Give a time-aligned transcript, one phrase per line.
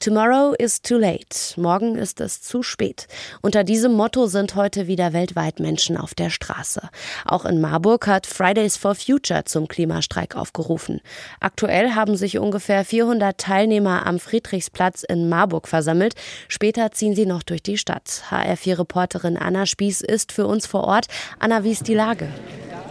[0.00, 1.60] Tomorrow is too late.
[1.60, 3.08] Morgen ist es zu spät.
[3.42, 6.82] Unter diesem Motto sind heute wieder weltweit Menschen auf der Straße.
[7.24, 11.00] Auch in Marburg hat Fridays for Future zum Klimastreik aufgerufen.
[11.40, 16.14] Aktuell haben sich ungefähr 400 Teilnehmer am Friedrichsplatz in Marburg versammelt.
[16.46, 18.22] Später ziehen sie noch durch die Stadt.
[18.30, 21.06] HR4-Reporterin Anna Spieß ist für uns vor Ort.
[21.40, 22.28] Anna, wie ist die Lage?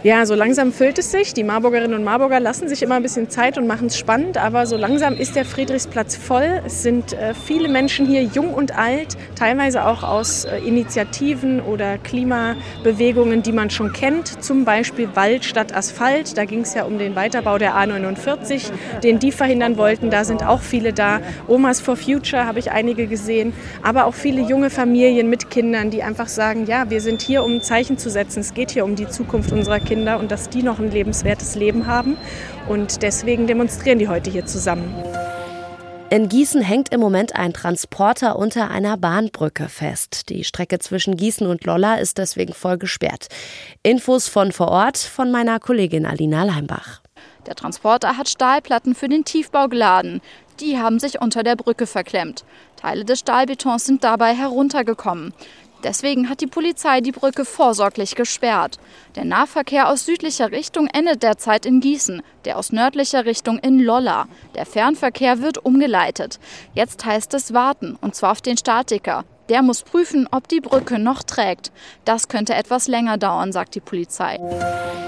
[0.04, 1.34] Ja, so langsam füllt es sich.
[1.34, 4.64] Die Marburgerinnen und Marburger lassen sich immer ein bisschen Zeit und machen es spannend, aber
[4.64, 6.62] so langsam ist der Friedrichsplatz voll.
[6.64, 11.98] Es sind äh, viele Menschen hier, jung und alt, teilweise auch aus äh, Initiativen oder
[11.98, 16.38] Klimabewegungen, die man schon kennt, zum Beispiel Wald statt Asphalt.
[16.38, 18.70] Da ging es ja um den Weiterbau der A49,
[19.02, 20.10] den die verhindern wollten.
[20.10, 21.18] Da sind auch viele da.
[21.48, 23.52] Omas for Future habe ich einige gesehen,
[23.82, 27.54] aber auch viele junge Familien mit Kindern, die einfach sagen, ja, wir sind hier, um
[27.54, 28.38] ein Zeichen zu setzen.
[28.38, 31.86] Es geht hier um die Zukunft unserer Kinder und dass die noch ein lebenswertes Leben
[31.86, 32.16] haben.
[32.68, 34.94] Und deswegen demonstrieren die heute hier zusammen.
[36.10, 40.30] In Gießen hängt im Moment ein Transporter unter einer Bahnbrücke fest.
[40.30, 43.26] Die Strecke zwischen Gießen und Lolla ist deswegen voll gesperrt.
[43.82, 47.02] Infos von vor Ort von meiner Kollegin Alina Leimbach.
[47.46, 50.22] Der Transporter hat Stahlplatten für den Tiefbau geladen.
[50.60, 52.44] Die haben sich unter der Brücke verklemmt.
[52.76, 55.34] Teile des Stahlbetons sind dabei heruntergekommen.
[55.84, 58.78] Deswegen hat die Polizei die Brücke vorsorglich gesperrt.
[59.14, 64.26] Der Nahverkehr aus südlicher Richtung endet derzeit in Gießen, der aus nördlicher Richtung in Lolla.
[64.54, 66.40] Der Fernverkehr wird umgeleitet.
[66.74, 69.24] Jetzt heißt es warten, und zwar auf den Statiker.
[69.48, 71.72] Der muss prüfen, ob die Brücke noch trägt.
[72.04, 74.38] Das könnte etwas länger dauern, sagt die Polizei.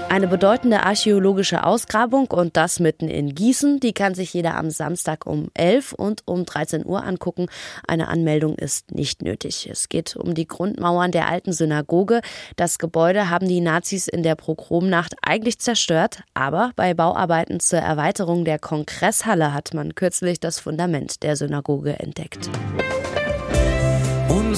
[0.09, 3.79] Eine bedeutende archäologische Ausgrabung und das mitten in Gießen.
[3.79, 7.47] Die kann sich jeder am Samstag um 11 und um 13 Uhr angucken.
[7.87, 9.69] Eine Anmeldung ist nicht nötig.
[9.71, 12.21] Es geht um die Grundmauern der alten Synagoge.
[12.57, 18.43] Das Gebäude haben die Nazis in der Progromnacht eigentlich zerstört, aber bei Bauarbeiten zur Erweiterung
[18.43, 22.49] der Kongresshalle hat man kürzlich das Fundament der Synagoge entdeckt.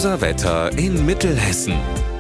[0.04, 1.76] Unser Wetter in Mittelhessen.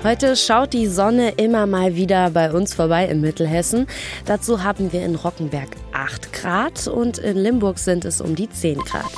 [0.05, 3.87] Heute schaut die Sonne immer mal wieder bei uns vorbei in Mittelhessen.
[4.23, 8.77] Dazu haben wir in Rockenberg 8 Grad und in Limburg sind es um die 10
[8.77, 9.11] Grad.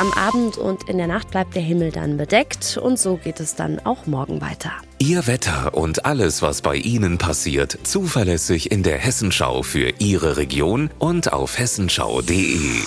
[0.00, 3.54] Am Abend und in der Nacht bleibt der Himmel dann bedeckt und so geht es
[3.54, 4.72] dann auch morgen weiter.
[4.98, 10.90] Ihr Wetter und alles, was bei Ihnen passiert, zuverlässig in der Hessenschau für Ihre Region
[10.98, 12.80] und auf hessenschau.de.